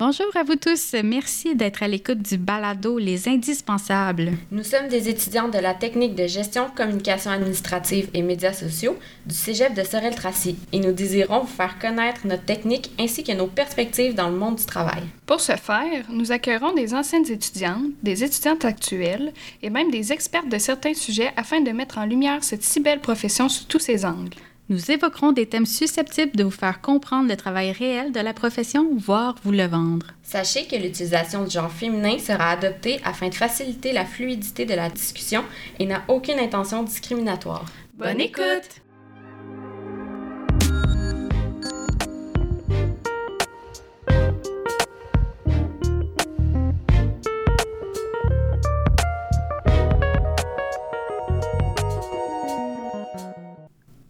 [0.00, 0.94] Bonjour à vous tous.
[1.04, 4.32] Merci d'être à l'écoute du balado Les Indispensables.
[4.50, 9.34] Nous sommes des étudiants de la technique de gestion, communication administrative et médias sociaux du
[9.34, 14.14] Cégep de Sorel-Tracy et nous désirons vous faire connaître notre technique ainsi que nos perspectives
[14.14, 15.02] dans le monde du travail.
[15.26, 20.46] Pour ce faire, nous accueillerons des anciennes étudiantes, des étudiantes actuelles et même des experts
[20.46, 24.06] de certains sujets afin de mettre en lumière cette si belle profession sous tous ses
[24.06, 24.32] angles.
[24.70, 28.88] Nous évoquerons des thèmes susceptibles de vous faire comprendre le travail réel de la profession,
[28.96, 30.06] voire vous le vendre.
[30.22, 34.88] Sachez que l'utilisation du genre féminin sera adoptée afin de faciliter la fluidité de la
[34.88, 35.42] discussion
[35.80, 37.64] et n'a aucune intention discriminatoire.
[37.94, 38.80] Bonne écoute!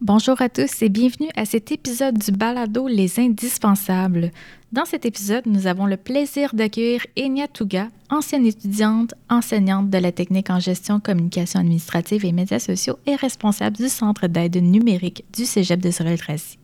[0.02, 4.30] Bonjour à tous et bienvenue à cet épisode du balado Les Indispensables.
[4.72, 10.10] Dans cet épisode, nous avons le plaisir d'accueillir Enya Touga, ancienne étudiante, enseignante de la
[10.10, 15.44] technique en gestion, communication administrative et médias sociaux et responsable du Centre d'aide numérique du
[15.44, 16.56] Cégep de Sorel-Tracy.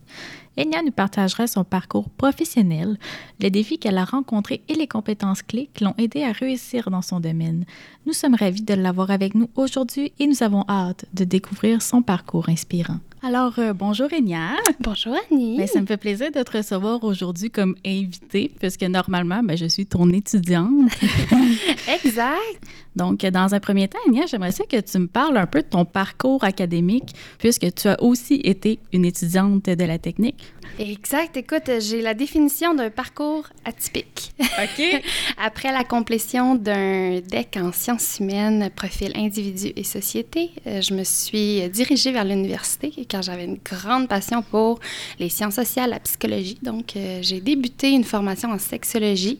[0.57, 2.97] Enya nous partagera son parcours professionnel,
[3.39, 7.03] les défis qu'elle a rencontrés et les compétences clés qui l'ont aidé à réussir dans
[7.03, 7.65] son domaine.
[8.07, 12.01] Nous sommes ravis de l'avoir avec nous aujourd'hui et nous avons hâte de découvrir son
[12.01, 12.97] parcours inspirant.
[13.23, 14.51] Alors, euh, bonjour Enya.
[14.79, 15.57] Bonjour Annie.
[15.57, 19.65] Ben, ça me fait plaisir de te recevoir aujourd'hui comme invitée, puisque normalement, ben, je
[19.65, 20.91] suis ton étudiante.
[22.05, 22.61] exact.
[22.95, 25.67] Donc, dans un premier temps, Enya, j'aimerais ça que tu me parles un peu de
[25.67, 30.46] ton parcours académique, puisque tu as aussi été une étudiante de la technique.
[30.79, 31.35] Exact.
[31.37, 34.31] Écoute, j'ai la définition d'un parcours atypique.
[34.39, 35.01] OK.
[35.37, 41.03] Après la complétion d'un DEC en sciences humaines, profil individu et société, euh, je me
[41.03, 44.79] suis dirigée vers l'université car j'avais une grande passion pour
[45.19, 46.57] les sciences sociales, la psychologie.
[46.61, 49.39] Donc, euh, j'ai débuté une formation en sexologie.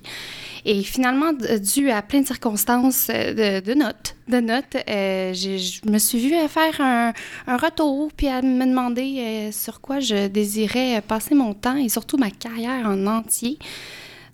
[0.66, 5.98] Et finalement, dû à plein de circonstances euh, de, notes, de notes, euh, je me
[5.98, 7.14] suis vue à faire un,
[7.48, 12.18] un, retour puis à me demander sur quoi je désirais passer mon temps et surtout
[12.18, 13.58] ma carrière en entier.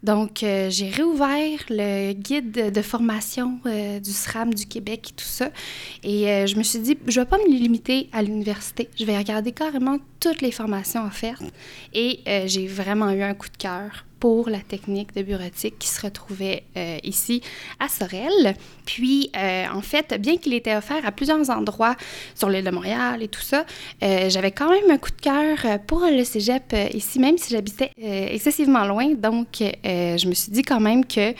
[0.04, 5.24] Donc, euh, j'ai réouvert le guide de formation euh, du SRAM du Québec et tout
[5.24, 5.50] ça.
[6.04, 8.90] Et euh, je me suis dit, je ne vais pas me limiter à l'université.
[9.00, 11.46] Je vais regarder carrément toutes les formations offertes.
[11.94, 16.00] Et j'ai vraiment eu un coup de cœur pour la technique de bureautique qui se
[16.00, 17.42] retrouvait euh, ici
[17.82, 18.56] à Sorel.
[18.86, 21.98] Puis, euh, en fait, bien qu'il était offert à plusieurs endroits
[22.34, 23.66] sur l'île de Montréal et tout ça,
[24.02, 27.92] euh, j'avais quand même un coup de cœur pour le cégep ici, même si j'habitais
[27.98, 29.14] excessivement loin.
[29.14, 31.34] Donc, je me suis dit quand même que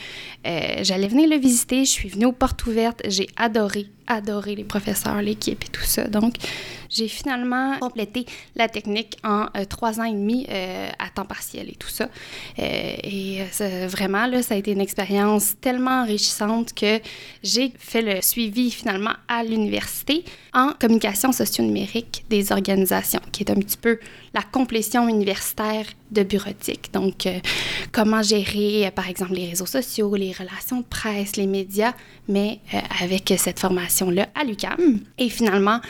[0.44, 1.86] j'allais venir le visiter.
[1.86, 3.00] Je suis venue aux portes ouvertes.
[3.08, 6.04] J'ai adoré adoré les professeurs, l'équipe et tout ça.
[6.08, 6.34] Donc,
[6.90, 11.68] j'ai finalement complété la technique en euh, trois ans et demi euh, à temps partiel
[11.68, 12.08] et tout ça.
[12.58, 13.42] Euh, et
[13.88, 17.00] vraiment, là, ça a été une expérience tellement enrichissante que
[17.42, 23.56] j'ai fait le suivi finalement à l'université en communication socio-numérique des organisations, qui est un
[23.56, 23.98] petit peu
[24.32, 26.92] la complétion universitaire de bureautique.
[26.92, 27.28] Donc,
[27.92, 31.92] comment gérer, par exemple, les réseaux sociaux, les relations de presse, les médias,
[32.28, 32.60] mais
[33.00, 35.00] avec cette formation-là à l'UCAM.
[35.18, 35.80] Et finalement,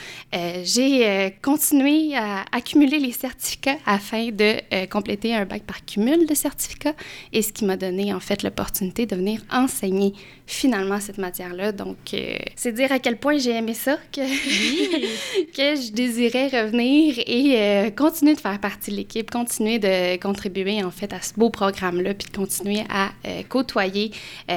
[0.65, 6.27] j'ai euh, continuer à accumuler les certificats afin de euh, compléter un bac par cumul
[6.27, 6.95] de certificats
[7.33, 10.13] et ce qui m'a donné en fait l'opportunité de venir enseigner
[10.47, 11.73] finalement cette matière-là.
[11.73, 14.21] Donc, euh, c'est dire à quel point j'ai aimé ça que,
[15.57, 20.91] que je désirais revenir et continuer de faire partie de l'équipe, continuer de contribuer en
[20.91, 23.11] fait à ce beau programme-là, puis de continuer à
[23.49, 24.13] côtoyer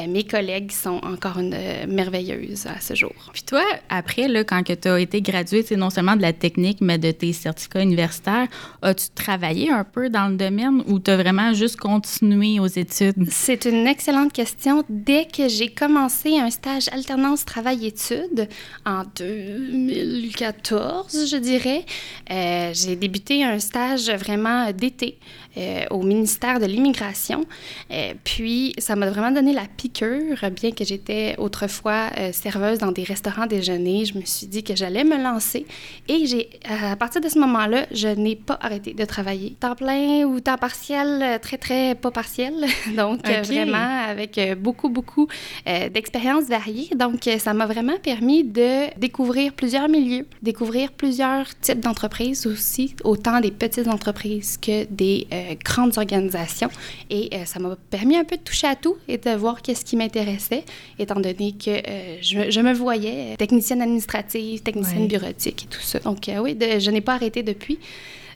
[0.07, 1.55] mes collègues qui sont encore une,
[1.87, 3.13] merveilleuses à ce jour.
[3.33, 6.79] Puis toi, après, là, quand tu as été graduée, c'est non seulement de la technique,
[6.81, 8.47] mais de tes certificats universitaires,
[8.81, 13.29] as-tu travaillé un peu dans le domaine ou tu as vraiment juste continué aux études?
[13.29, 14.83] C'est une excellente question.
[14.89, 18.49] Dès que j'ai commencé un stage alternance travail-études
[18.85, 21.85] en 2014, je dirais,
[22.31, 25.19] euh, j'ai débuté un stage vraiment d'été
[25.57, 27.43] euh, au ministère de l'Immigration.
[27.91, 33.03] Euh, puis, ça m'a vraiment donné la piqûre, bien que j'étais autrefois serveuse dans des
[33.03, 34.05] restaurants déjeuner.
[34.05, 35.65] Je me suis dit que j'allais me lancer
[36.07, 39.55] et j'ai, à partir de ce moment-là, je n'ai pas arrêté de travailler.
[39.59, 42.53] Temps plein ou temps partiel, très, très pas partiel.
[42.95, 45.27] Donc, vraiment, avec beaucoup, beaucoup
[45.65, 46.89] d'expériences variées.
[46.95, 53.39] Donc, ça m'a vraiment permis de découvrir plusieurs milieux, découvrir plusieurs types d'entreprises aussi, autant
[53.39, 56.69] des petites entreprises que des euh, grandes organisations.
[57.09, 59.85] Et euh, ça m'a permis un peu de toucher à tout et de voir qu'est-ce
[59.85, 60.63] qui m'intéressait,
[60.99, 65.99] étant donné que euh, je, je, me voyais technicienne administrative, technicienne bureautique et tout ça.
[65.99, 67.79] Donc, oui, je n'ai pas arrêté depuis.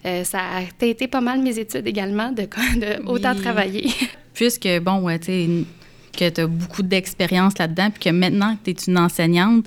[0.03, 3.89] ça a été pas mal mes études également, de, de autant travailler.
[4.33, 5.47] puisque, bon, tu sais,
[6.17, 9.65] que tu as beaucoup d'expérience là-dedans, puis que maintenant que tu es une enseignante,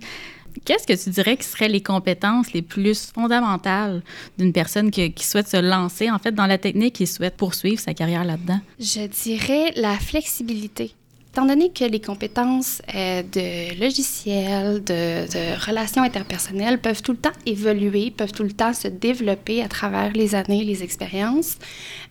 [0.64, 4.02] Qu'est-ce que tu dirais qui seraient les compétences les plus fondamentales
[4.38, 7.94] d'une personne qui, souhaite se lancer en fait dans la technique et souhaite poursuivre sa
[7.94, 8.60] carrière là-dedans?
[8.78, 10.94] Je dirais la flexibilité.
[11.34, 17.32] Étant donné que les compétences euh, de logiciels, de, relations interpersonnelles peuvent tout le temps
[17.44, 21.56] évoluer, peuvent tout le temps se développer à travers les années, les expériences,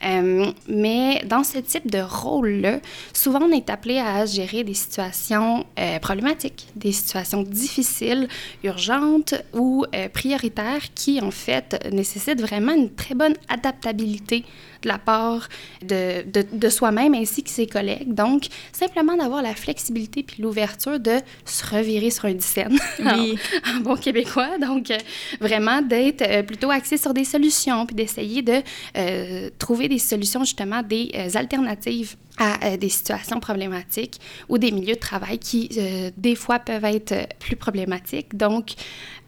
[0.04, 2.82] euh, mais dans ce type de rôle-là,
[3.14, 8.28] souvent on est appelé à gérer des situations euh, problématiques, des situations difficiles,
[8.66, 14.44] urgentes ou prioritaires qui en fait nécessitent vraiment une très bonne adaptabilité
[14.84, 15.50] de la part
[15.82, 18.14] de, de, de soi-même ainsi que ses collègues.
[18.14, 23.38] Donc, simplement d'avoir la flexibilité puis l'ouverture de se revirer sur un scène oui.
[23.66, 24.58] en, en, bon québécois.
[24.60, 24.98] Donc, euh,
[25.40, 28.62] vraiment d'être euh, plutôt axé sur des solutions puis d'essayer de
[28.98, 34.20] euh, trouver des solutions, justement, des alternatives à des situations problématiques
[34.50, 35.70] ou des milieux de travail qui,
[36.18, 38.36] des fois, peuvent être plus problématiques.
[38.36, 38.72] Donc,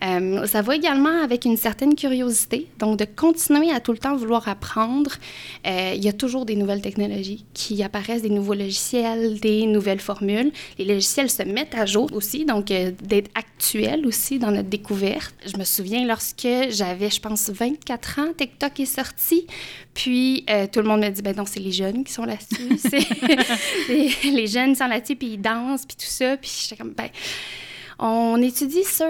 [0.01, 4.47] ça va également avec une certaine curiosité, donc de continuer à tout le temps vouloir
[4.47, 5.11] apprendre.
[5.65, 10.51] Il y a toujours des nouvelles technologies qui apparaissent, des nouveaux logiciels, des nouvelles formules.
[10.77, 15.33] Les logiciels se mettent à jour aussi, donc d'être actuels aussi dans notre découverte.
[15.45, 19.47] Je me souviens lorsque j'avais, je pense, 24 ans, TikTok est sorti,
[19.93, 22.77] puis tout le monde me dit, ben non, c'est les jeunes qui sont là-dessus
[23.89, 26.37] les, les, jeunes sont là-dessus, puis ils dansent, puis tout ça.
[26.37, 27.09] Puis j'étais comme, ben,
[27.99, 29.05] on étudie sur,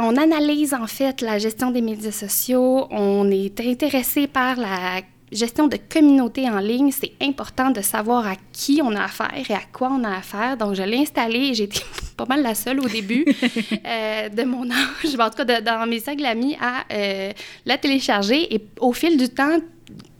[0.00, 5.00] on analyse en fait la gestion des médias sociaux, on est intéressé par la
[5.32, 9.52] gestion de communauté en ligne, c'est important de savoir à qui on a affaire et
[9.52, 10.56] à quoi on a affaire.
[10.56, 11.80] Donc, je l'ai installé et j'ai été
[12.16, 13.24] pas mal la seule au début
[13.86, 17.32] euh, de mon âge, en tout cas de, dans mes cercles amis, à euh,
[17.64, 18.54] la télécharger.
[18.54, 19.58] Et au fil du temps,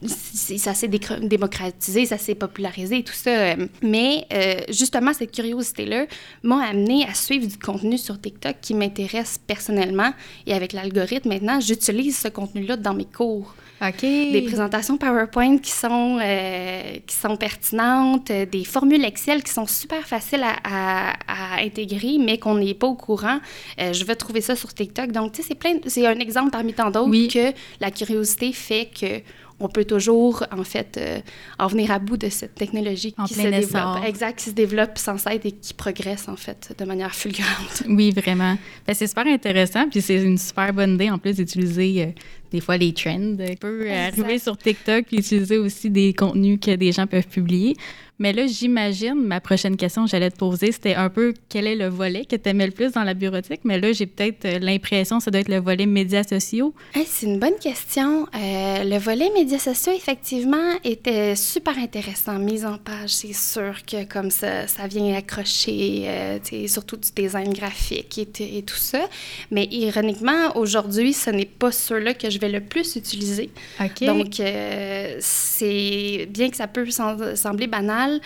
[0.05, 3.55] ça s'est démocratisé, ça s'est popularisé et tout ça.
[3.81, 6.05] Mais euh, justement, cette curiosité-là
[6.43, 10.13] m'a amené à suivre du contenu sur TikTok qui m'intéresse personnellement.
[10.47, 13.53] Et avec l'algorithme, maintenant, j'utilise ce contenu-là dans mes cours.
[13.81, 14.01] OK.
[14.01, 20.07] Des présentations PowerPoint qui sont, euh, qui sont pertinentes, des formules Excel qui sont super
[20.07, 23.39] faciles à, à, à intégrer, mais qu'on n'est pas au courant.
[23.79, 25.11] Euh, je vais trouver ça sur TikTok.
[25.11, 25.79] Donc, tu sais, c'est plein.
[25.87, 27.27] C'est un exemple parmi tant d'autres oui.
[27.27, 29.21] que la curiosité fait que
[29.61, 31.19] on peut toujours, en fait, euh,
[31.59, 34.03] en venir à bout de cette technologie en qui se développe.
[34.05, 37.83] Exact, qui se développe sans cesse et qui progresse, en fait, de manière fulgurante.
[37.87, 38.57] Oui, vraiment.
[38.85, 42.11] Ben, c'est super intéressant, puis c'est une super bonne idée, en plus, d'utiliser euh,
[42.51, 43.35] des fois les trends.
[43.39, 44.19] On peut exact.
[44.19, 47.75] arriver sur TikTok et utiliser aussi des contenus que des gens peuvent publier.
[48.21, 51.75] Mais là, j'imagine, ma prochaine question que j'allais te poser, c'était un peu quel est
[51.75, 53.61] le volet que tu aimais le plus dans la bureautique?
[53.63, 56.75] Mais là, j'ai peut-être l'impression que ça doit être le volet médias sociaux.
[56.93, 58.27] Hey, c'est une bonne question.
[58.35, 62.37] Euh, le volet médias sociaux, effectivement, était super intéressant.
[62.37, 66.37] Mise en page, c'est sûr que comme ça, ça vient accrocher, euh,
[66.67, 69.01] surtout du design graphique et, et, tout ça.
[69.49, 73.51] Mais ironiquement, aujourd'hui, ce n'est pas ceux-là que je vais le plus utiliser.
[73.79, 74.05] Okay.
[74.05, 78.19] Donc, euh, c'est bien que ça peut sembler banal,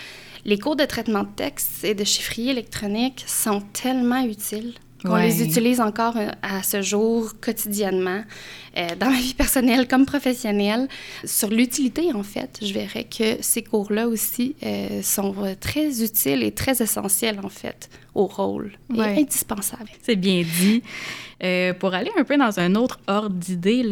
[0.44, 4.74] les cours de traitement de texte et de chiffrier électronique sont tellement utiles
[5.04, 5.28] qu'on ouais.
[5.28, 8.22] les utilise encore euh, à ce jour quotidiennement
[8.76, 10.88] euh, dans ma vie personnelle comme professionnelle.
[11.24, 16.52] Sur l'utilité, en fait, je verrais que ces cours-là aussi euh, sont très utiles et
[16.52, 19.14] très essentiels, en fait, au rôle ouais.
[19.14, 19.90] et indispensables.
[20.02, 20.82] C'est bien dit.
[21.42, 23.82] Euh, pour aller un peu dans un autre ordre d'idée,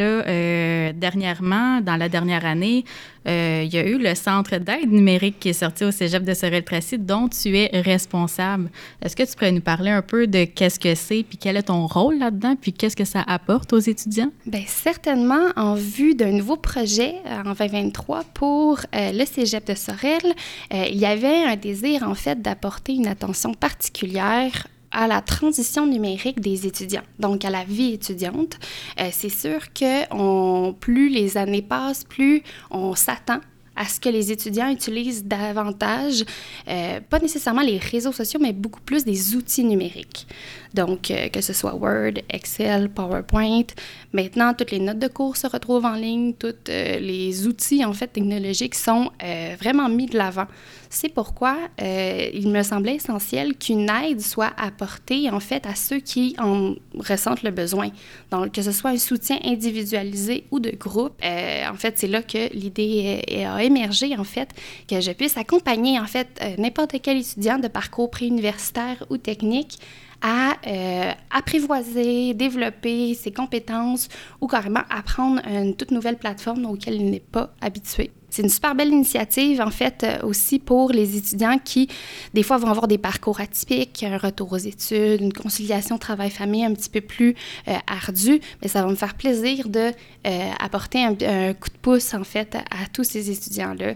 [0.95, 2.85] dernièrement, dans la dernière année,
[3.27, 6.99] il y a eu le Centre d'aide numérique qui est sorti au cégep de Sorel-Tracy,
[6.99, 8.71] dont tu es responsable.
[9.03, 11.65] Est-ce que tu pourrais nous parler un peu de qu'est-ce que c'est, puis quel est
[11.65, 14.31] ton rôle là-dedans, puis qu'est-ce que ça apporte aux étudiants?
[14.47, 20.35] Bien, certainement, en vue d'un nouveau projet en 2023 pour le cégep de Sorel,
[20.71, 26.41] il y avait un désir, en fait, d'apporter une attention particulière à la transition numérique
[26.41, 28.59] des étudiants, donc à la vie étudiante.
[29.01, 33.41] Euh, c'est sûr que plus les années passent, plus on s'attend
[33.77, 36.25] à ce que les étudiants utilisent davantage,
[36.69, 40.27] euh, pas nécessairement les réseaux sociaux, mais beaucoup plus des outils numériques.
[40.75, 43.67] Donc, euh, que ce soit Word, Excel, PowerPoint.
[44.13, 47.93] Maintenant, toutes les notes de cours se retrouvent en ligne, tous euh, les outils, en
[47.93, 49.11] fait, technologiques sont
[49.59, 50.47] vraiment mis de l'avant.
[50.95, 55.99] C'est pourquoi euh, il me semblait essentiel qu'une aide soit apportée, en fait, à ceux
[55.99, 57.91] qui en ressentent le besoin.
[58.31, 61.15] Donc, que ce soit un soutien individualisé ou de groupe.
[61.25, 64.51] Euh, en fait, c'est là que l'idée a émergé, en fait,
[64.89, 69.81] que je puisse accompagner, en fait, n'importe quel étudiant de parcours préuniversitaire ou technique
[70.25, 74.09] à euh, apprivoiser, développer ses compétences
[74.41, 78.11] ou carrément apprendre une toute nouvelle plateforme auquel il n'est pas habitué.
[78.35, 81.89] C'est une super belle initiative, en fait, euh, aussi pour les étudiants qui,
[82.33, 86.75] des fois, vont avoir des parcours atypiques, un retour aux études, une conciliation travail-famille un
[86.75, 87.37] petit peu plus
[87.69, 88.41] euh, ardue.
[88.61, 89.93] Mais ça va me faire plaisir de
[90.27, 93.95] euh, apporter un, coup de pouce, en fait, à, tous ces étudiants-là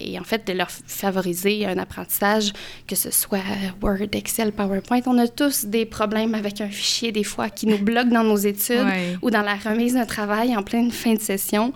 [0.00, 2.54] et, en fait, de leur favoriser un apprentissage,
[2.86, 3.42] que ce soit
[3.82, 5.02] Word, Excel, PowerPoint.
[5.04, 8.36] On a tous des problèmes avec un fichier, des fois, qui nous bloque dans nos
[8.36, 8.86] études
[9.20, 11.74] ou dans la remise d'un travail en pleine fin de session,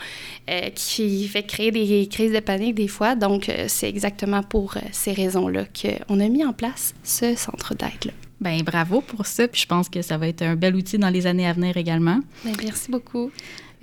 [0.74, 3.14] qui fait créer des des crises de panique des fois.
[3.14, 7.74] Donc, euh, c'est exactement pour euh, ces raisons-là qu'on a mis en place ce centre
[7.74, 8.12] d'aide-là.
[8.40, 9.46] Bien, bravo pour ça.
[9.48, 11.76] Puis je pense que ça va être un bel outil dans les années à venir
[11.76, 12.20] également.
[12.44, 13.30] Bien, merci beaucoup.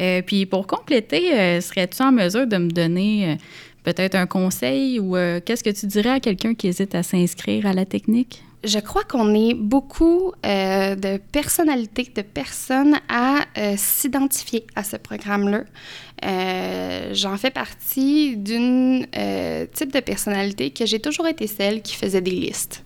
[0.02, 3.38] Euh, puis pour compléter, serais-tu en mesure de me donner
[3.84, 5.16] peut-être un conseil ou
[5.46, 8.44] qu'est-ce que tu dirais à quelqu'un qui hésite à s'inscrire à la technique?
[8.64, 14.98] Je crois qu'on est beaucoup euh, de personnalités, de personnes à euh, s'identifier à ce
[14.98, 15.64] programme-là.
[16.26, 19.06] Euh, j'en fais partie d'une
[19.74, 22.84] type de personnalité que j'ai toujours été celle qui faisait des listes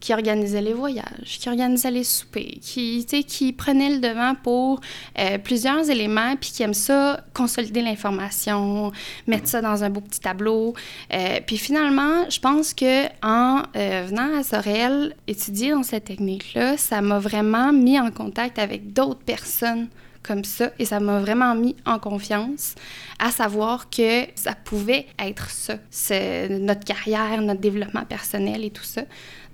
[0.00, 4.80] qui organisait les voyages, qui organisait les soupers, qui, qui prenait le devant pour
[5.18, 8.92] euh, plusieurs éléments, puis qui aime ça, consolider l'information,
[9.26, 10.74] mettre ça dans un beau petit tableau.
[11.12, 16.76] Euh, puis finalement, je pense que en euh, venant à Sorel étudier dans cette technique-là,
[16.76, 19.88] ça m'a vraiment mis en contact avec d'autres personnes
[20.26, 22.74] comme ça et ça m'a vraiment mis en confiance
[23.18, 25.78] à savoir que ça pouvait être ça,
[26.50, 29.02] notre carrière, notre développement personnel et tout ça.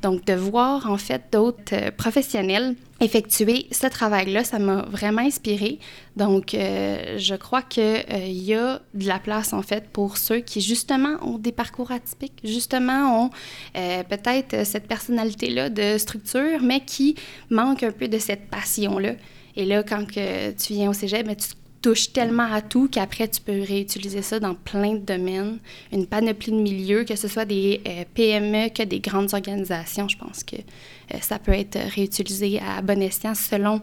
[0.02, 5.78] Donc, de voir en fait d'autres euh, professionnels effectuer ce travail-là, ça m'a vraiment inspiré.
[6.16, 10.40] Donc, euh, je crois qu'il euh, y a de la place en fait pour ceux
[10.40, 13.30] qui justement ont des parcours atypiques, justement ont
[13.74, 17.14] peut-être cette personnalité-là de structure, mais qui
[17.50, 19.12] manquent un peu de cette passion-là.
[19.56, 21.48] Et là, quand que tu viens au cégep, ben, tu
[21.82, 25.58] touche tellement à tout qu'après, tu peux réutiliser ça dans plein de domaines,
[25.92, 30.08] une panoplie de milieux, que ce soit des euh, PME que des grandes organisations.
[30.08, 33.82] Je pense que euh, ça peut être réutilisé à bon escient selon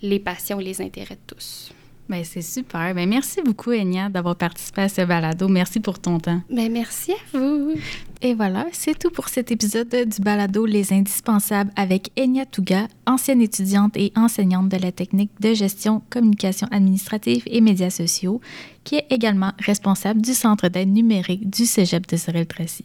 [0.00, 1.72] les passions et les intérêts de tous.
[2.08, 2.94] Bien, c'est super.
[2.94, 5.48] Bien, merci beaucoup, Enya, d'avoir participé à ce balado.
[5.48, 6.40] Merci pour ton temps.
[6.48, 7.74] Bien, merci à vous.
[8.22, 13.40] Et voilà, c'est tout pour cet épisode du balado Les Indispensables avec Enya Touga, ancienne
[13.40, 18.42] étudiante et enseignante de la technique de gestion, communication administrative et médias sociaux,
[18.84, 22.84] qui est également responsable du Centre d'aide numérique du Cégep de Sorel-Tracy.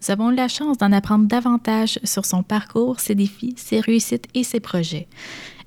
[0.00, 4.28] Nous avons eu la chance d'en apprendre davantage sur son parcours, ses défis, ses réussites
[4.32, 5.06] et ses projets.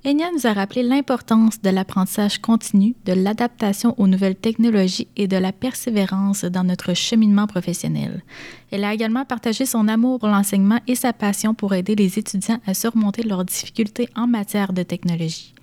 [0.08, 5.36] Enya nous a rappelé l'importance de l'apprentissage continu, de l'adaptation aux nouvelles technologies et de
[5.36, 8.22] la persévérance dans notre cheminement professionnel.
[8.70, 12.60] Elle a également partagé son amour pour l'enseignement et sa passion pour aider les étudiants
[12.68, 15.56] à surmonter leurs difficultés en matière de technologie.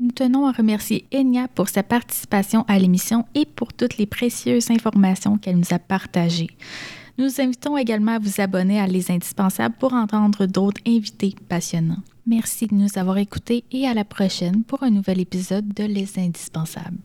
[0.00, 4.70] Nous tenons à remercier Enya pour sa participation à l'émission et pour toutes les précieuses
[4.70, 6.50] informations qu'elle nous a partagées.
[7.20, 12.02] Nous invitons également à vous abonner à Les Indispensables pour entendre d'autres invités passionnants.
[12.26, 16.18] Merci de nous avoir écoutés et à la prochaine pour un nouvel épisode de Les
[16.18, 16.96] Indispensables.